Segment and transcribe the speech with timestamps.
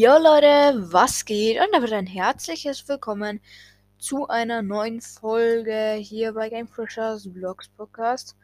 [0.00, 1.58] Jo Leute, was geht?
[1.60, 3.40] Und damit ein herzliches Willkommen
[3.98, 8.36] zu einer neuen Folge hier bei Game Crushers Vlogs Podcast.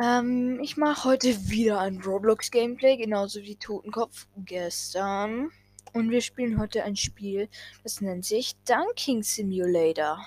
[0.00, 5.50] Ähm, ich mache heute wieder ein Roblox Gameplay, genauso wie Totenkopf gestern.
[5.92, 7.48] Und wir spielen heute ein Spiel,
[7.82, 10.24] das nennt sich Dunking Simulator.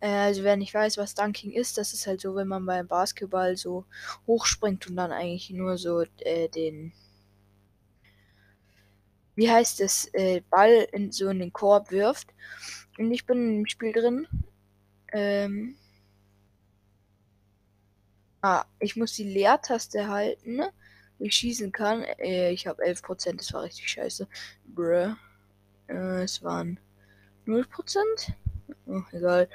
[0.00, 2.88] Äh, also wer nicht weiß, was Dunking ist, das ist halt so, wenn man beim
[2.88, 3.84] Basketball so
[4.26, 6.92] hochspringt und dann eigentlich nur so äh, den
[9.38, 12.34] wie heißt es, äh, Ball in so in den Korb wirft.
[12.98, 14.26] Und ich bin im Spiel drin.
[15.12, 15.76] Ähm.
[18.42, 20.62] Ah, ich muss die Leertaste halten,
[21.18, 22.02] wie ich schießen kann.
[22.18, 24.26] Äh, ich habe 11%, das war richtig scheiße.
[24.74, 25.14] Bruh.
[25.86, 26.80] Äh, es waren
[27.46, 28.32] 0%.
[28.86, 29.48] Oh, egal.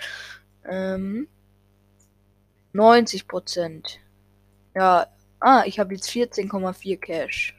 [0.64, 1.28] Ähm.
[2.74, 3.98] 90%.
[4.76, 5.08] Ja.
[5.42, 7.54] Ah, ich habe jetzt 14,4 Cash.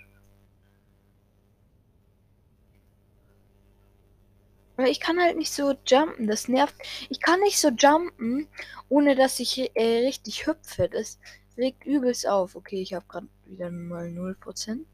[4.79, 6.75] Ich kann halt nicht so jumpen, das nervt.
[7.09, 8.49] Ich kann nicht so jumpen,
[8.89, 10.89] ohne dass ich äh, richtig hüpfe.
[10.89, 11.21] Das
[11.57, 12.57] regt übelst auf.
[12.57, 14.85] Okay, ich habe gerade wieder mal 0%.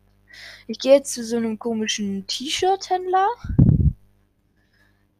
[0.66, 3.28] Ich gehe jetzt zu so einem komischen T-Shirt-Händler.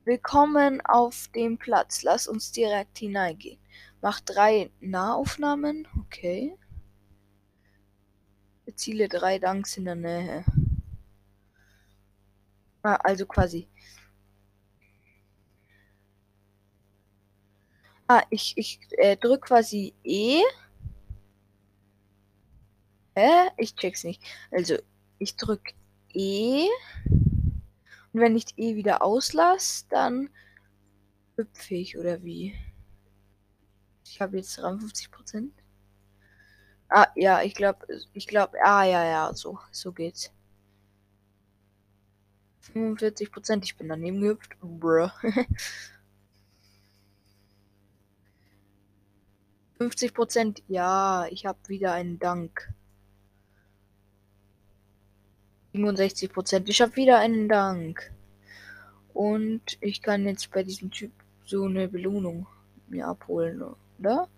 [0.05, 2.03] Willkommen auf dem Platz.
[2.03, 3.59] Lass uns direkt hineingehen.
[4.03, 5.89] Mach drei Nahaufnahmen.
[6.03, 6.55] Okay.
[8.75, 10.45] Ziele drei Danks in der Nähe.
[12.83, 13.69] Ah, also quasi
[18.13, 20.43] Ah, ich, ich äh, drücke quasi E.
[23.15, 23.51] Hä?
[23.57, 24.21] Ich check's nicht.
[24.51, 24.79] Also,
[25.21, 25.75] ich drücke
[26.13, 26.67] E.
[28.13, 30.29] Und wenn ich E wieder auslasse, dann
[31.37, 32.53] hüpfe ich oder wie?
[34.05, 35.55] Ich habe jetzt 53 Prozent.
[36.89, 40.33] Ah, ja, ich glaube, ich glaube, ah, ja, ja, so, so geht's.
[42.73, 44.57] 45 Prozent, ich bin daneben gehüpft.
[44.61, 45.11] Bruh.
[49.81, 50.63] 50 Prozent.
[50.69, 52.71] Ja, ich habe wieder einen Dank.
[55.73, 56.69] 67 Prozent.
[56.69, 58.13] Ich habe wieder einen Dank.
[59.15, 61.13] Und ich kann jetzt bei diesem Typ
[61.47, 62.47] so eine Belohnung
[62.89, 63.63] mir abholen,
[63.99, 64.29] oder?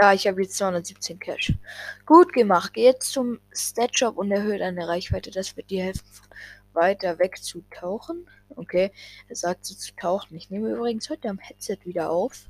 [0.00, 1.52] Ja, ich habe jetzt 217 Cash.
[2.06, 2.72] Gut gemacht.
[2.72, 5.30] Geh jetzt zum Stat-Shop und erhöhe deine Reichweite.
[5.30, 6.06] Das wird dir helfen,
[6.72, 8.26] weiter weg zu tauchen.
[8.48, 8.92] Okay,
[9.28, 10.38] er sagt so zu tauchen.
[10.38, 12.48] Ich nehme übrigens heute am Headset wieder auf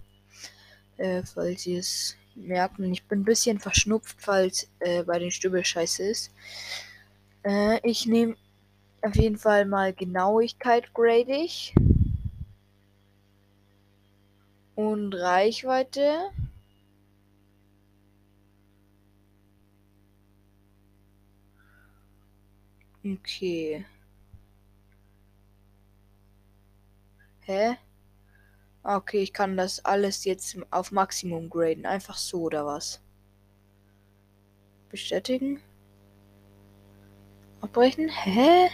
[0.99, 2.93] äh, falls sie es merken.
[2.93, 6.31] Ich bin ein bisschen verschnupft, falls äh, bei den Stübel scheiße ist.
[7.45, 8.37] Äh, ich nehme
[9.03, 11.75] auf jeden Fall mal Genauigkeit grade ich.
[14.75, 16.31] Und Reichweite.
[23.05, 23.87] Okay.
[27.47, 27.77] Hä?
[28.89, 31.87] Okay, ich kann das alles jetzt auf Maximum graden.
[31.87, 33.01] Einfach so oder was?
[34.91, 35.61] Bestätigen.
[37.61, 38.09] Abbrechen?
[38.09, 38.69] Hä?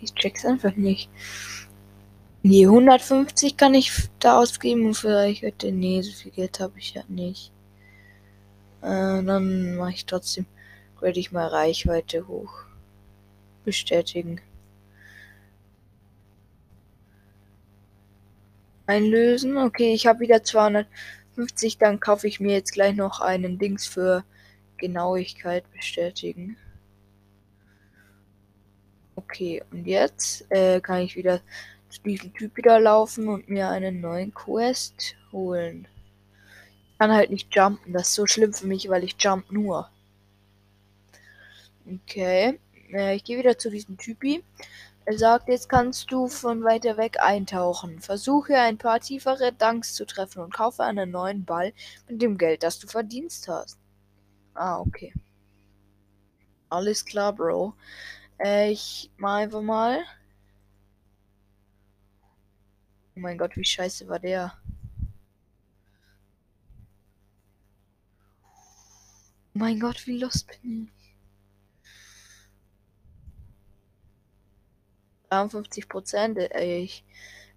[0.00, 1.10] Ich check's einfach nicht.
[2.44, 3.90] Nee, 150 kann ich
[4.20, 5.72] da ausgeben und vielleicht heute.
[5.72, 7.50] Nee, so viel Geld habe ich ja nicht.
[8.82, 10.46] Äh, dann mache ich trotzdem.
[11.00, 12.52] Grade ich mal Reichweite hoch.
[13.64, 14.40] Bestätigen.
[18.86, 19.56] Einlösen.
[19.56, 21.78] Okay, ich habe wieder 250.
[21.78, 24.24] Dann kaufe ich mir jetzt gleich noch einen Dings für
[24.78, 26.56] Genauigkeit bestätigen.
[29.14, 31.40] Okay, und jetzt äh, kann ich wieder
[31.88, 35.88] zu diesem Typ wieder laufen und mir einen neuen Quest holen.
[36.92, 37.92] Ich kann halt nicht jumpen.
[37.92, 39.88] Das ist so schlimm für mich, weil ich jump nur.
[41.86, 42.58] Okay.
[42.92, 44.42] Äh, ich gehe wieder zu diesem Typi.
[45.06, 48.00] Er sagt, jetzt kannst du von weiter weg eintauchen.
[48.00, 51.72] Versuche ein paar tiefere Dunks zu treffen und kaufe einen neuen Ball
[52.08, 53.78] mit dem Geld, das du verdienst hast.
[54.54, 55.14] Ah, okay.
[56.68, 57.74] Alles klar, Bro.
[58.38, 60.02] Äh, ich mach einfach mal.
[63.16, 64.54] Oh mein Gott, wie scheiße war der?
[69.54, 70.95] Oh mein Gott, wie lost bin ich.
[75.36, 76.38] 53 Prozent.
[76.38, 77.04] Ich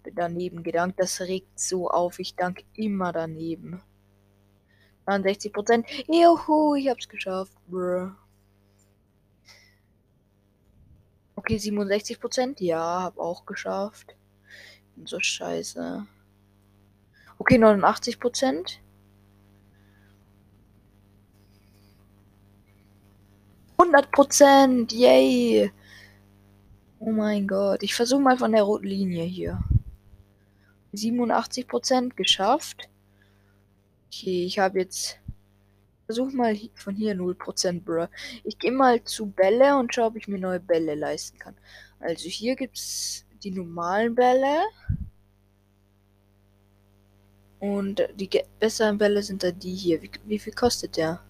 [0.02, 1.00] bin daneben gedankt.
[1.00, 2.18] Das regt so auf.
[2.18, 3.82] Ich danke immer daneben.
[5.06, 5.86] 69 Prozent.
[6.08, 7.52] Juhu, ich hab's geschafft.
[7.68, 8.10] Bruh.
[11.36, 12.60] Okay, 67 Prozent.
[12.60, 14.14] Ja, hab auch geschafft.
[14.94, 16.06] Bin so scheiße.
[17.38, 18.80] Okay, 89 Prozent.
[23.78, 24.92] 100%!
[24.92, 25.72] Yay!
[27.02, 27.82] Oh mein Gott.
[27.82, 29.58] Ich versuche mal von der roten Linie hier.
[30.92, 32.90] 87% geschafft.
[34.06, 35.18] Okay, ich habe jetzt.
[36.04, 38.06] Versuch mal von hier 0%, bro.
[38.44, 41.54] Ich gehe mal zu Bälle und schaue, ob ich mir neue Bälle leisten kann.
[42.00, 44.64] Also hier gibt es die normalen Bälle.
[47.60, 50.02] Und die besseren Bälle sind da die hier.
[50.02, 51.20] Wie, wie viel kostet der?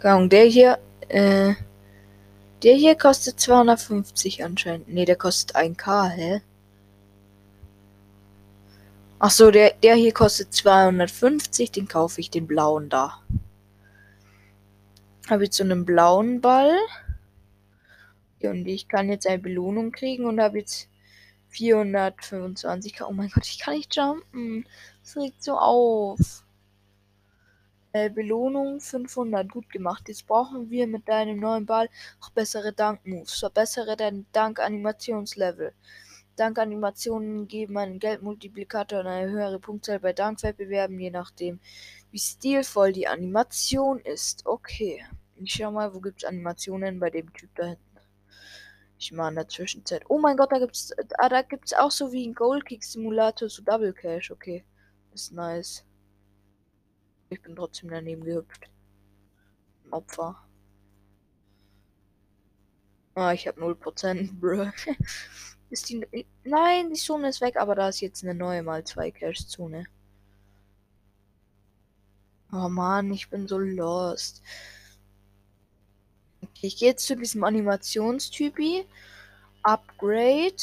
[0.00, 0.78] Keine der hier,
[1.08, 1.54] äh,
[2.62, 4.88] der hier kostet 250 anscheinend.
[4.88, 6.42] Ne, der kostet 1k, hä?
[9.18, 13.20] Ach so, der, der hier kostet 250, den kaufe ich, den blauen da.
[15.28, 16.74] Habe jetzt so einen blauen Ball.
[18.42, 20.88] Und ich kann jetzt eine Belohnung kriegen und habe jetzt
[21.48, 23.02] 425.
[23.02, 24.66] Oh mein Gott, ich kann nicht jumpen.
[25.02, 26.44] Das regt so auf.
[27.92, 29.50] Äh, Belohnung 500.
[29.50, 30.08] Gut gemacht.
[30.08, 31.88] Jetzt brauchen wir mit deinem neuen Ball
[32.20, 33.38] auch bessere Dank-Moves.
[33.40, 35.72] Verbessere dein Dank-Animationslevel.
[36.36, 41.60] Dank-Animationen geben einen Geldmultiplikator und eine höhere Punktzahl bei Dankwettbewerben, je nachdem,
[42.12, 44.46] wie stilvoll die Animation ist.
[44.46, 45.04] Okay.
[45.36, 47.98] Ich schau mal, wo gibt es Animationen bei dem Typ da hinten.
[48.98, 50.04] Ich mal in der Zwischenzeit.
[50.08, 53.62] Oh mein Gott, da gibt's, ah, da gibt's auch so wie ein Goldkick Simulator so
[53.62, 54.30] Double Cash.
[54.30, 54.64] Okay.
[55.12, 55.84] ist nice.
[57.30, 58.68] Ich bin trotzdem daneben gehüpft.
[59.90, 60.36] Opfer.
[63.14, 64.70] Ah, ich habe 0%, bro.
[65.70, 66.26] ist die.
[66.44, 69.84] Nein, die Zone ist weg, aber da ist jetzt eine neue mal 2 Cash-Zone.
[72.52, 74.42] Oh man, ich bin so lost.
[76.42, 78.86] Okay, ich gehe jetzt zu diesem Animationstypi.
[79.62, 80.56] Upgrade.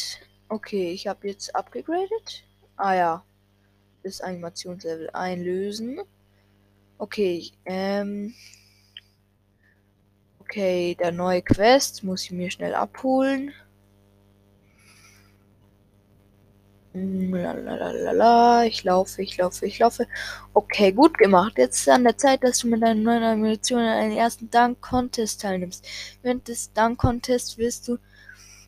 [0.49, 2.43] Okay, ich habe jetzt abgegradet.
[2.75, 3.25] Ah ja.
[4.03, 6.01] Das Animationslevel einlösen.
[6.99, 8.33] Okay, ähm.
[10.39, 13.51] Okay, der neue Quest muss ich mir schnell abholen.
[16.93, 20.07] Lalalala, ich laufe, ich laufe, ich laufe.
[20.53, 21.53] Okay, gut gemacht.
[21.57, 25.41] Jetzt ist an der Zeit, dass du mit deinen neuen Animationen an den ersten Dunk-Contest
[25.41, 25.85] teilnimmst.
[26.23, 27.97] Während des Dunk-Contests wirst du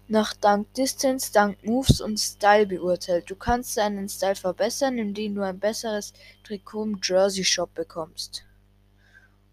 [0.10, 3.30] nach Dunk Distance, Dunk Moves und Style beurteilt.
[3.30, 6.14] Du kannst deinen Style verbessern, indem du ein besseres
[6.44, 8.44] Trikot im Jersey Shop bekommst.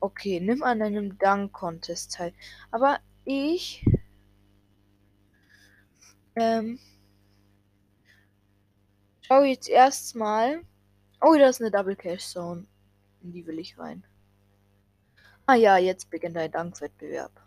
[0.00, 2.32] Okay, nimm an einem Dunk Contest teil.
[2.70, 3.84] Aber ich
[6.36, 6.78] ähm
[9.28, 10.62] Schau jetzt erstmal.
[11.20, 12.66] Oh, da ist eine Double Cash Zone.
[13.22, 14.04] In die will ich rein.
[15.46, 17.45] Ah ja, jetzt beginnt ein Dankwettbewerb.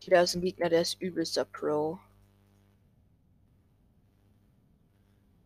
[0.00, 1.98] Okay, da ist ein Gegner, der ist übelster Pro.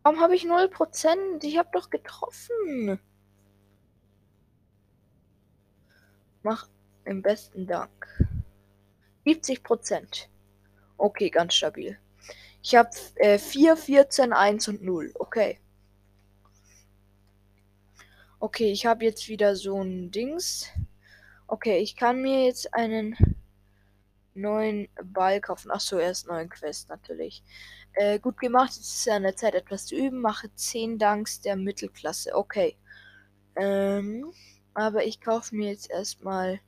[0.01, 1.43] Warum habe ich 0%?
[1.43, 3.01] Ich habe doch getroffen.
[6.41, 6.69] Mach
[7.03, 8.07] im besten Dank.
[9.25, 10.27] 70%.
[10.95, 11.99] Okay, ganz stabil.
[12.63, 15.11] Ich habe äh, 4, 14, 1 und 0.
[15.15, 15.59] Okay.
[18.39, 20.69] Okay, ich habe jetzt wieder so ein Dings.
[21.47, 23.34] Okay, ich kann mir jetzt einen
[24.35, 25.71] neuen Ball kaufen.
[25.71, 27.43] Achso, erst neuen Quest natürlich.
[27.93, 28.73] Äh, gut gemacht.
[28.75, 30.21] Jetzt ist ja an der Zeit etwas zu üben.
[30.21, 32.35] Mache 10 Danks der Mittelklasse.
[32.35, 32.77] Okay.
[33.55, 34.33] Ähm,
[34.73, 36.59] aber ich kaufe mir jetzt erstmal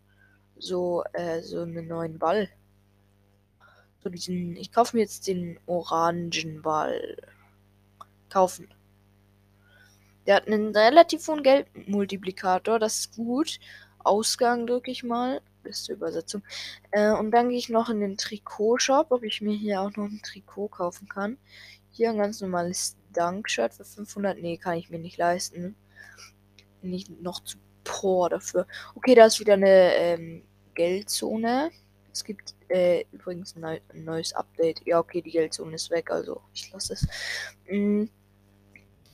[0.58, 2.50] so, äh, so einen neuen Ball.
[4.00, 4.56] So diesen.
[4.56, 7.18] Ich kaufe mir jetzt den Orangenball.
[8.30, 8.74] Kaufen.
[10.26, 12.80] Der hat einen relativ hohen Geldmultiplikator.
[12.80, 13.60] Das ist gut.
[14.00, 15.42] Ausgang drücke ich mal.
[15.68, 16.44] Beste Übersetzung.
[16.92, 20.06] Äh, und dann gehe ich noch in den Trikot-Shop, ob ich mir hier auch noch
[20.06, 21.38] ein Trikot kaufen kann.
[21.90, 24.42] Hier ein ganz normales Dank-Shirt für 500.
[24.42, 25.76] Nee, kann ich mir nicht leisten.
[26.82, 28.66] Nicht noch zu poor dafür.
[28.96, 30.44] Okay, da ist wieder eine ähm,
[30.76, 31.72] Geldzone.
[32.14, 34.82] Es gibt äh, übrigens ein, neu, ein, neues Update.
[34.86, 37.08] Ja, okay, die Geldzone ist weg, also ich lasse es.
[37.70, 38.10] Mhm.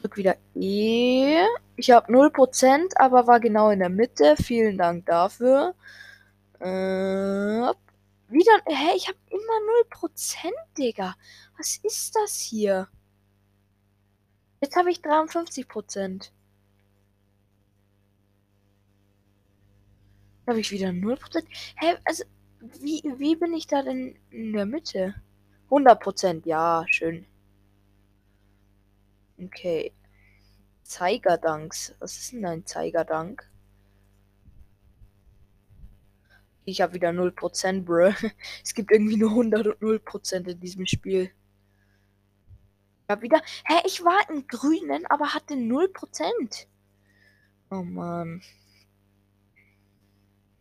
[0.01, 1.45] Drück wieder E.
[1.77, 4.35] Ich habe 0%, aber war genau in der Mitte.
[4.37, 5.75] Vielen Dank dafür.
[6.63, 7.73] Äh,
[8.29, 8.61] wieder.
[8.65, 11.15] Hä, ich habe immer 0%, Digga.
[11.57, 12.87] Was ist das hier?
[14.61, 16.31] Jetzt habe ich 53%.
[20.47, 21.43] Habe ich wieder 0%?
[21.75, 22.23] Hä, also
[22.61, 25.15] wie, wie bin ich da denn in der Mitte?
[25.69, 27.25] 100%, ja, schön.
[29.37, 29.91] Okay.
[30.83, 31.93] Zeigerdanks.
[31.99, 33.52] Was ist denn ein Zeigerdank?
[36.65, 38.13] Ich habe wieder 0%, bro.
[38.63, 41.31] Es gibt irgendwie nur 100 und 0% in diesem Spiel.
[43.03, 43.41] Ich hab wieder.
[43.65, 46.67] Hä, ich war im Grünen, aber hatte 0%.
[47.69, 48.41] Oh Mann.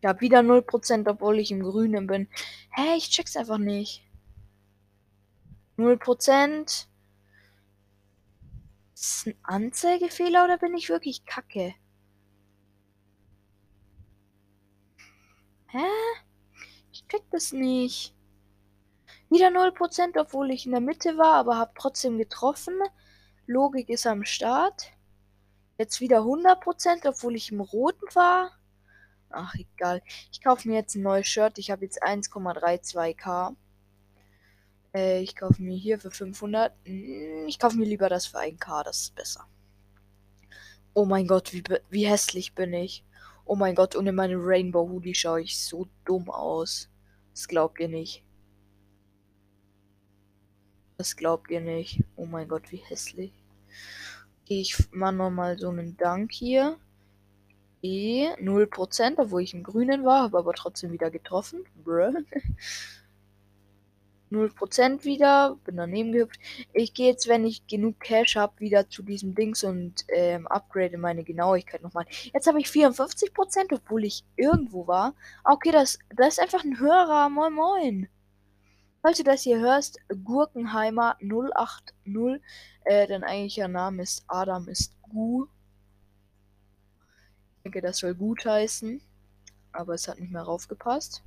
[0.01, 2.27] Ich habe wieder 0%, obwohl ich im Grünen bin.
[2.71, 4.03] Hä, ich check's einfach nicht.
[5.77, 6.87] 0%.
[8.93, 11.73] Ist ein Anzeigefehler oder bin ich wirklich kacke?
[15.73, 15.89] Hä?
[16.91, 18.13] Ich check das nicht.
[19.31, 22.75] Wieder 0%, obwohl ich in der Mitte war, aber habe trotzdem getroffen.
[23.47, 24.91] Logik ist am Start.
[25.79, 28.51] Jetzt wieder 100%, obwohl ich im Roten war.
[29.31, 30.03] Ach, egal.
[30.31, 31.57] Ich kaufe mir jetzt ein neues Shirt.
[31.57, 33.55] Ich habe jetzt 1,32k.
[34.93, 36.71] Äh, ich kaufe mir hier für 500.
[36.85, 38.83] Hm, ich kaufe mir lieber das für 1k.
[38.83, 39.47] Das ist besser.
[40.93, 43.03] Oh mein Gott, wie, wie hässlich bin ich.
[43.45, 46.89] Oh mein Gott, und in meinem Rainbow Hoodie schaue ich so dumm aus.
[47.31, 48.23] Das glaubt ihr nicht.
[50.97, 52.03] Das glaubt ihr nicht.
[52.15, 53.33] Oh mein Gott, wie hässlich.
[54.47, 56.77] Ich mache nochmal so einen Dank hier.
[57.81, 61.65] E, 0%, obwohl ich im Grünen war, habe aber trotzdem wieder getroffen.
[61.83, 62.13] Bruh.
[64.33, 66.39] 0% wieder, bin daneben gehüpft.
[66.73, 70.97] Ich gehe jetzt, wenn ich genug Cash habe, wieder zu diesem Dings und ähm, upgrade
[70.97, 72.05] meine Genauigkeit nochmal.
[72.33, 75.13] Jetzt habe ich 54%, obwohl ich irgendwo war.
[75.43, 77.29] Okay, das, das ist einfach ein Hörer.
[77.29, 78.07] Moin Moin.
[79.01, 82.41] Falls du das hier hörst, Gurkenheimer 080,
[82.85, 85.45] äh, dein eigentlicher Name ist Adam ist Gu.
[87.57, 89.01] Ich denke, das soll gut heißen,
[89.73, 91.21] aber es hat nicht mehr raufgepasst.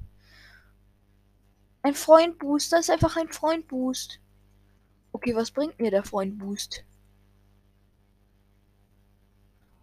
[1.87, 4.19] Ein Freund-Boost, das ist einfach ein Freund-Boost.
[5.13, 6.85] Okay, was bringt mir der Freund-Boost?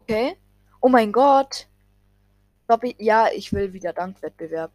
[0.01, 0.35] Okay.
[0.81, 1.69] Oh mein Gott.
[2.81, 4.73] Ich, ja, ich will wieder Dankwettbewerb.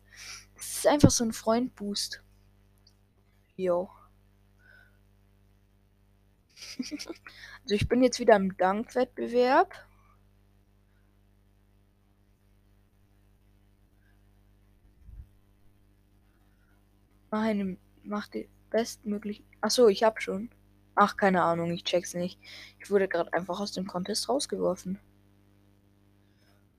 [0.56, 2.22] Das ist einfach so ein Freund-Boost.
[3.56, 3.90] Jo.
[6.78, 9.74] also ich bin jetzt wieder im Dankwettbewerb.
[17.30, 19.44] Meine, mach die bestmöglichen.
[19.60, 20.50] Achso, ich hab schon.
[20.94, 22.38] Ach, keine Ahnung, ich check's nicht.
[22.80, 24.98] Ich wurde gerade einfach aus dem Contest rausgeworfen.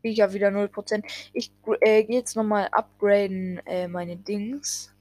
[0.01, 1.03] Ich habe wieder 0%.
[1.33, 1.51] Ich
[1.81, 4.93] äh, gehe jetzt nochmal upgraden äh, meine Dings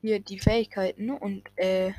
[0.00, 1.92] hier die Fähigkeiten und äh,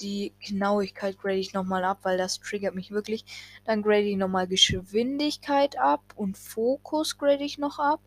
[0.00, 3.24] die Genauigkeit grade ich nochmal ab, weil das triggert mich wirklich.
[3.64, 8.00] Dann grade ich nochmal Geschwindigkeit ab und Fokus grade ich noch ab.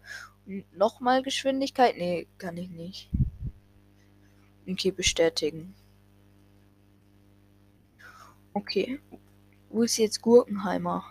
[0.46, 1.96] Und nochmal Geschwindigkeit.
[1.98, 3.10] Nee, kann ich nicht.
[4.68, 5.76] Okay, bestätigen.
[8.54, 9.00] Okay.
[9.70, 11.04] Wo ist jetzt Gurkenheimer?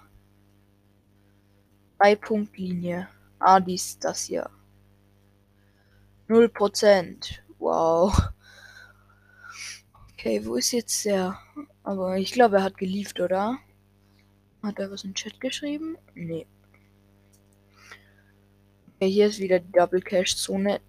[1.99, 3.09] Drei Punktlinie.
[3.39, 4.49] Ah, dies, das hier.
[6.29, 7.43] Null Prozent.
[7.59, 8.17] Wow.
[10.13, 11.39] Okay, wo ist jetzt der?
[11.83, 13.59] Aber ich glaube, er hat geliefert, oder?
[14.63, 15.99] Hat er was im Chat geschrieben?
[16.15, 16.47] Nee.
[19.09, 20.81] Hier ist wieder die Double Cash Zone.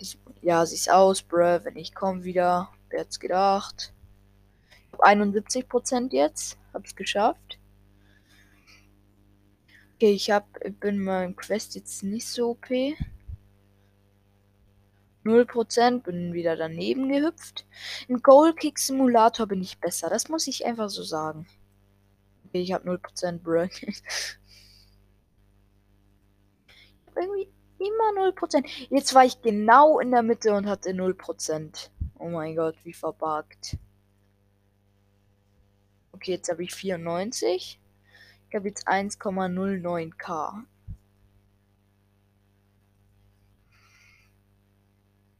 [0.43, 1.59] Ja, sie ist aus, bruh.
[1.63, 3.91] Wenn ich komme wieder, wer hat's gedacht?
[4.69, 6.59] Ich habe 71% jetzt.
[6.75, 7.57] Hab's geschafft.
[9.95, 10.45] Okay, ich hab,
[10.79, 12.67] bin meinem Quest jetzt nicht so OP.
[15.25, 17.65] 0%, bin wieder daneben gehüpft.
[18.07, 20.11] Im Goal Kick Simulator bin ich besser.
[20.11, 21.47] Das muss ich einfach so sagen.
[22.45, 23.67] Okay, ich habe 0%, bro.
[27.15, 27.47] Irgendwie
[27.85, 28.65] immer 0%.
[28.89, 31.89] Jetzt war ich genau in der Mitte und hatte 0%.
[32.19, 33.77] Oh mein Gott, wie verbuggt.
[36.13, 37.79] Okay, jetzt habe ich 94.
[38.49, 40.63] Ich habe jetzt 1,09k.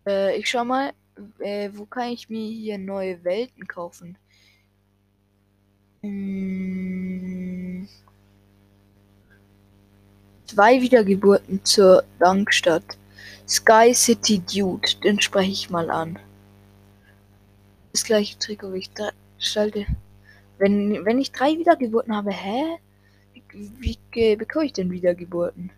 [0.05, 0.93] Äh, ich schau mal,
[1.39, 4.17] äh, wo kann ich mir hier neue Welten kaufen?
[6.01, 7.02] Hm.
[10.53, 12.83] Zwei Wiedergeburten zur Dankstadt.
[13.47, 16.19] Sky City Dude, den spreche ich mal an.
[17.91, 19.87] Das gleiche Trikot, wie ich da schalte.
[20.59, 22.77] Wenn, wenn ich drei Wiedergeburten habe, hä?
[23.49, 25.71] Wie, wie bekomme ich denn Wiedergeburten?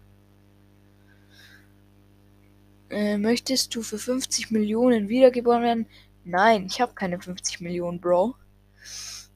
[2.90, 5.86] Äh, möchtest du für 50 Millionen wiedergeboren werden?
[6.26, 8.36] Nein, ich habe keine 50 Millionen, Bro.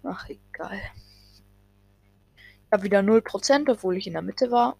[0.04, 0.82] Ach, egal.
[2.36, 4.76] Ich habe wieder 0%, obwohl ich in der Mitte war.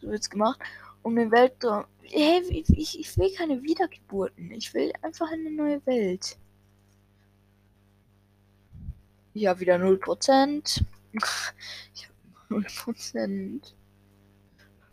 [0.00, 0.60] So wird's gemacht.
[1.02, 1.84] Um den Weltraum.
[2.02, 4.50] Hey, ich, ich will keine Wiedergeburten.
[4.52, 6.38] Ich will einfach eine neue Welt.
[9.36, 10.84] Habe wieder 0%.
[11.94, 12.08] Ich
[12.50, 13.74] habe 0%.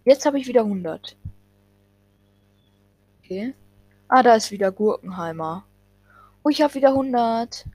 [0.06, 1.18] Jetzt habe ich wieder 100.
[3.20, 3.54] Okay.
[4.08, 5.66] Ah, da ist wieder Gurkenheimer.
[6.44, 7.66] Oh, ich habe wieder 100.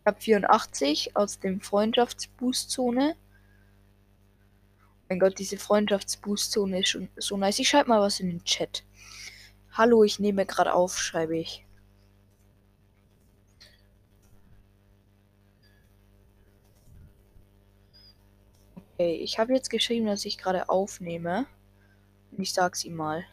[0.00, 3.16] Ich habe 84 aus dem Freundschaftsboost-Zone.
[5.08, 7.60] Mein Gott, diese Freundschaftsboost-Zone ist schon so nice.
[7.60, 8.84] Ich schreibe mal was in den Chat.
[9.72, 11.64] Hallo, ich nehme gerade auf, schreibe ich.
[18.94, 21.46] Okay, ich habe jetzt geschrieben, dass ich gerade aufnehme.
[22.32, 23.24] Und ich sag's ihm mal.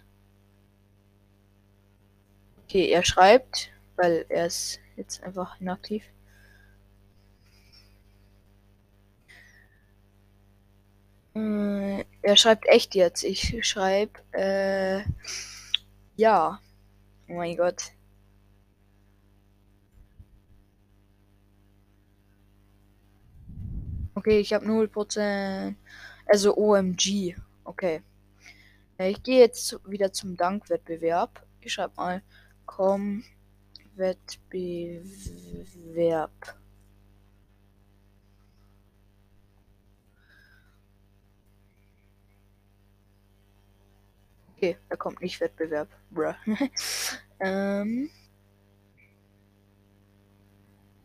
[2.65, 6.03] Okay, er schreibt, weil er ist jetzt einfach inaktiv.
[11.35, 13.23] Äh, er schreibt echt jetzt.
[13.23, 15.03] Ich schreibe, äh,
[16.15, 16.59] ja.
[17.27, 17.91] Oh mein Gott.
[24.15, 25.75] Okay, ich habe 0%.
[26.25, 27.35] Also OMG.
[27.63, 28.01] Okay.
[28.99, 31.45] Ich gehe jetzt wieder zum Dankwettbewerb.
[31.61, 32.21] Ich schreibe mal
[32.65, 33.23] komm
[33.95, 35.03] Wettbewerb.
[44.63, 45.89] Okay, da kommt nicht Wettbewerb.
[46.09, 46.33] Bruh.
[47.41, 48.09] ähm.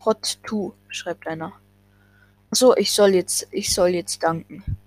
[0.05, 1.51] Hot 2, schreibt einer.
[2.51, 4.77] Achso, ich soll jetzt, ich soll jetzt danken.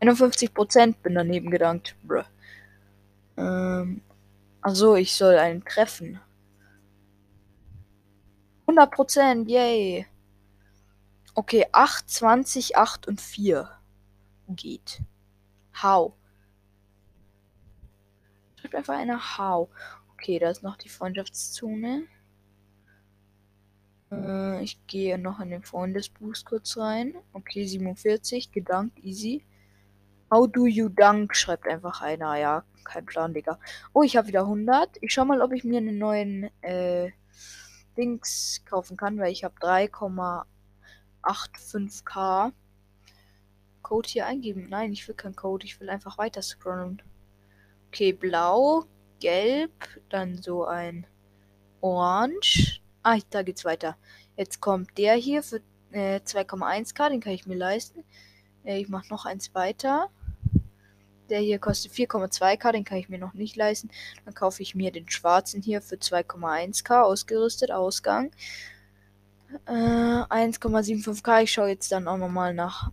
[0.00, 1.94] 51% bin daneben gedankt.
[2.02, 2.24] Bruh.
[3.36, 4.02] Ähm.
[4.60, 6.18] Also ich soll einen treffen.
[8.66, 10.06] 100%, yay.
[11.36, 13.70] Okay, 8, 20, 8 und 4
[14.48, 15.02] geht.
[15.80, 16.14] How?
[18.74, 19.68] Einfach eine How.
[20.14, 22.04] Okay, da ist noch die Freundschaftszone.
[24.10, 27.14] Äh, ich gehe noch in den Freundesboost kurz rein.
[27.32, 29.44] Okay, 47, gedankt, easy.
[30.30, 31.34] How do you dunk?
[31.36, 32.64] Schreibt einfach einer, ja.
[32.84, 33.58] Kein Plan, Digga.
[33.92, 34.98] Oh, ich habe wieder 100.
[35.00, 37.10] Ich schau mal, ob ich mir einen neuen äh,
[37.96, 42.52] Dings kaufen kann, weil ich habe 3,85k.
[43.82, 44.68] Code hier eingeben.
[44.68, 45.64] Nein, ich will keinen Code.
[45.64, 47.02] Ich will einfach weiter scrollen.
[47.94, 48.86] Okay, blau,
[49.20, 49.70] gelb,
[50.08, 51.06] dann so ein
[51.80, 52.80] orange.
[53.04, 53.96] Ah, da geht's weiter.
[54.36, 55.60] Jetzt kommt der hier für
[55.92, 57.10] äh, 2,1k.
[57.10, 58.02] Den kann ich mir leisten.
[58.64, 60.10] Äh, ich mache noch eins weiter.
[61.30, 63.90] Der hier kostet 4,2k, den kann ich mir noch nicht leisten.
[64.24, 68.32] Dann kaufe ich mir den schwarzen hier für 2,1k, ausgerüstet, Ausgang.
[69.66, 71.44] Äh, 1,75k.
[71.44, 72.90] Ich schaue jetzt dann auch nochmal nach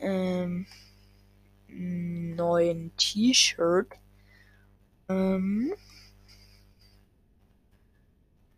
[0.00, 0.68] ähm,
[1.68, 3.92] neuen T-Shirt.
[5.08, 5.72] Ähm,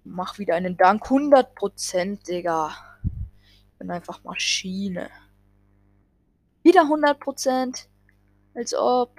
[0.05, 1.05] mach wieder einen Dank.
[1.07, 2.75] 100%, Digga.
[3.03, 5.11] Ich bin einfach Maschine.
[6.63, 7.87] Wieder 100%.
[8.55, 9.17] Als ob.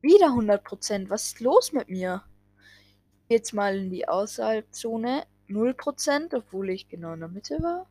[0.00, 1.10] Wieder 100%.
[1.10, 2.22] Was ist los mit mir?
[3.28, 5.26] Jetzt mal in die Außerhalbzone.
[5.48, 7.86] 0%, obwohl ich genau in der Mitte war.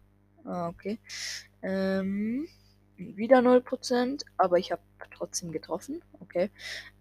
[0.46, 1.00] Ah, okay.
[1.62, 2.48] Ähm,
[3.16, 4.82] wieder 0%, aber ich habe
[5.16, 6.02] trotzdem getroffen.
[6.20, 6.50] Okay.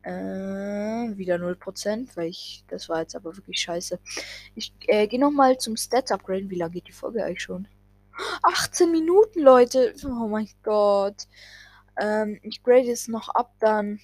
[0.02, 2.64] Äh, wieder 0%, weil ich.
[2.68, 3.98] Das war jetzt aber wirklich scheiße.
[4.54, 6.50] Ich äh, gehe nochmal zum Stats-Upgrade.
[6.50, 7.68] Wie lange geht die Folge eigentlich schon?
[8.42, 9.94] 18 Minuten, Leute.
[10.04, 11.26] Oh mein Gott.
[12.00, 14.00] Ähm, ich grade es noch ab, dann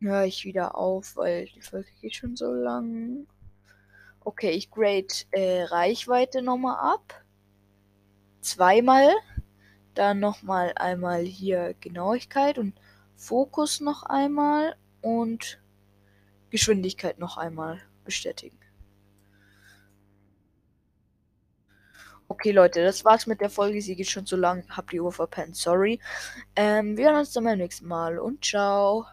[0.00, 3.26] höre ich wieder auf, weil die Folge geht schon so lang.
[4.20, 7.22] Okay, ich grade äh, Reichweite nochmal ab.
[8.40, 9.12] Zweimal.
[9.94, 12.74] Dann nochmal einmal hier Genauigkeit und
[13.16, 15.60] Fokus noch einmal und
[16.50, 18.58] Geschwindigkeit noch einmal bestätigen.
[22.26, 23.80] Okay, Leute, das war's mit der Folge.
[23.82, 24.64] Sie geht schon zu lang.
[24.70, 25.56] Habt die Uhr verpennt.
[25.56, 26.00] Sorry.
[26.56, 29.06] Ähm, wir hören uns dann beim nächsten Mal und ciao.